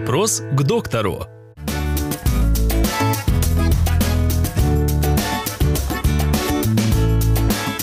Вопрос 0.00 0.42
к 0.52 0.62
доктору. 0.62 1.26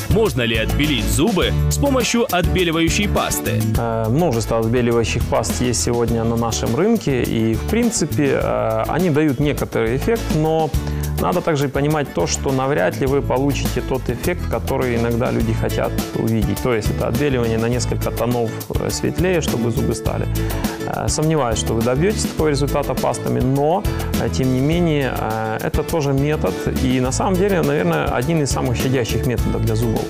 Можно 0.10 0.42
ли 0.42 0.58
отбелить 0.58 1.06
зубы 1.06 1.54
с 1.70 1.78
помощью 1.78 2.26
отбеливающей 2.36 3.08
пасты? 3.08 3.62
Э, 3.78 4.10
Множество 4.10 4.58
отбеливающих 4.58 5.24
паст 5.30 5.62
есть 5.62 5.84
сегодня 5.84 6.24
на 6.24 6.36
нашем 6.36 6.76
рынке, 6.76 7.22
и 7.22 7.54
в 7.54 7.70
принципе 7.70 8.40
э, 8.42 8.84
они 8.88 9.12
дают 9.12 9.40
некоторый 9.40 9.96
эффект, 9.96 10.24
но 10.36 10.72
надо 11.22 11.42
также 11.42 11.68
понимать 11.68 12.14
то, 12.14 12.28
что 12.28 12.52
навряд 12.52 13.00
ли 13.00 13.08
вы 13.08 13.22
получите 13.22 13.82
тот 13.82 14.10
эффект, 14.10 14.42
который 14.50 14.96
иногда 14.96 15.32
люди 15.32 15.54
хотят 15.54 15.92
увидеть. 16.16 16.62
То 16.62 16.74
есть 16.74 16.90
это 16.92 17.08
отбеливание 17.08 17.58
на 17.58 17.70
несколько 17.70 18.12
тонов 18.12 18.52
э, 18.80 18.90
светлее, 18.90 19.42
чтобы 19.42 19.72
зубы 19.72 19.96
стали. 19.96 20.28
Э, 20.86 21.08
Сомневаюсь, 21.08 21.60
что 21.60 21.74
вы 21.74 21.82
добьетесь 21.82 22.26
такого 22.26 22.50
результата 22.50 22.94
пастами, 22.94 23.40
но 23.40 23.84
э, 24.22 24.30
тем 24.30 24.54
не 24.54 24.60
менее 24.60 25.14
это 25.62 25.84
тоже 25.84 26.14
метод 26.14 26.54
и 26.84 27.00
на 27.00 27.12
самом 27.12 27.36
деле, 27.36 27.62
наверное, 27.62 28.06
один 28.06 28.42
из 28.42 28.52
самых 28.52 28.78
щадящих 28.78 29.26
методов 29.26 29.66
для 29.66 29.76
зубов. 29.76 30.06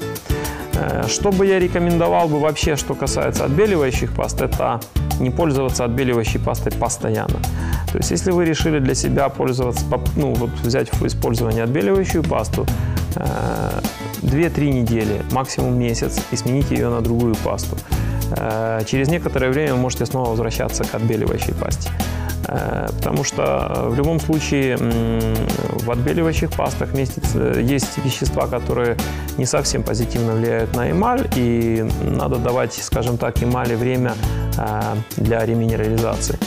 Что 1.07 1.31
бы 1.31 1.47
я 1.47 1.59
рекомендовал 1.59 2.27
бы 2.27 2.39
вообще, 2.39 2.75
что 2.75 2.93
касается 2.93 3.45
отбеливающих 3.45 4.13
паст, 4.13 4.41
это 4.41 4.79
не 5.19 5.31
пользоваться 5.31 5.85
отбеливающей 5.85 6.39
пастой 6.39 6.71
постоянно. 6.71 7.39
То 7.91 7.97
есть, 7.97 8.11
если 8.11 8.31
вы 8.31 8.45
решили 8.45 8.79
для 8.79 8.95
себя 8.95 9.29
пользоваться, 9.29 9.85
ну, 10.15 10.33
вот 10.33 10.49
взять 10.63 10.93
в 10.93 11.05
использование 11.05 11.63
отбеливающую 11.63 12.23
пасту, 12.23 12.65
э, 13.15 13.79
2-3 14.21 14.71
недели, 14.71 15.21
максимум 15.31 15.79
месяц, 15.79 16.19
и 16.31 16.35
сменить 16.35 16.71
ее 16.71 16.89
на 16.89 17.01
другую 17.01 17.35
пасту. 17.35 17.77
Э, 18.31 18.81
Через 18.85 19.09
некоторое 19.09 19.49
время 19.51 19.73
вы 19.73 19.79
можете 19.79 20.05
снова 20.05 20.29
возвращаться 20.29 20.83
к 20.83 20.93
отбеливающей 20.95 21.53
пасте. 21.53 21.89
Э, 22.47 22.87
Потому 22.97 23.23
что 23.23 23.41
э, 23.43 23.89
в 23.89 23.95
любом 23.95 24.19
случае 24.19 24.77
в 24.77 25.89
отбеливающих 25.89 26.51
пастах 26.51 26.93
есть 26.93 27.97
вещества, 28.03 28.47
которые 28.47 28.97
не 29.37 29.45
совсем 29.45 29.83
позитивно 29.83 30.33
влияют 30.33 30.75
на 30.75 30.91
эмаль, 30.91 31.27
и 31.35 31.85
надо 32.01 32.35
давать, 32.35 32.73
скажем 32.73 33.17
так, 33.17 33.41
эмали 33.43 33.75
время 33.75 34.13
э, 34.57 34.95
для 35.17 35.45
реминерализации. 35.45 36.37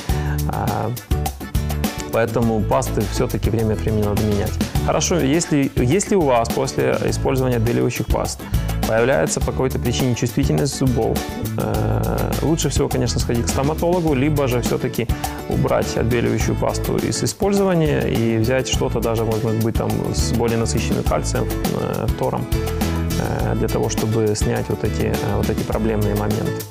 Поэтому 2.12 2.60
пасты 2.60 3.02
все-таки 3.12 3.50
время 3.50 3.74
от 3.74 3.80
времени 3.80 4.02
надо 4.02 4.22
менять. 4.22 4.52
Хорошо, 4.86 5.18
если, 5.18 5.70
если 5.76 6.14
у 6.16 6.22
вас 6.22 6.48
после 6.48 6.96
использования 7.04 7.56
отбеливающих 7.56 8.06
паст 8.06 8.40
появляется 8.88 9.40
по 9.40 9.52
какой-то 9.52 9.78
причине 9.78 10.14
чувствительность 10.14 10.76
зубов, 10.76 11.16
э, 11.58 12.32
лучше 12.42 12.70
всего, 12.70 12.88
конечно, 12.88 13.20
сходить 13.20 13.46
к 13.46 13.48
стоматологу, 13.48 14.14
либо 14.14 14.48
же 14.48 14.60
все-таки 14.62 15.06
убрать 15.48 15.96
отбеливающую 15.96 16.56
пасту 16.56 16.96
из 16.96 17.22
использования 17.22 18.00
и 18.00 18.38
взять 18.38 18.68
что-то 18.68 19.00
даже, 19.00 19.24
может 19.24 19.62
быть, 19.62 19.76
там 19.76 19.90
с 20.12 20.32
более 20.32 20.58
насыщенным 20.58 21.04
кальцием, 21.04 21.46
э, 21.80 22.06
фтором, 22.08 22.44
э, 23.20 23.54
для 23.54 23.68
того, 23.68 23.88
чтобы 23.88 24.34
снять 24.34 24.68
вот 24.68 24.82
эти, 24.82 25.12
э, 25.12 25.36
вот 25.36 25.48
эти 25.48 25.62
проблемные 25.62 26.14
моменты. 26.16 26.64